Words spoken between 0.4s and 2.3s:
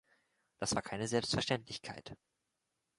Das war keine Selbstverständlichkeit.